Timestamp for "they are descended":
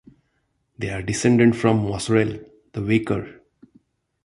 0.79-1.55